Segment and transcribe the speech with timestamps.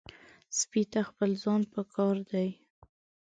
[0.59, 2.49] سپي ته خپل ځای پکار دی.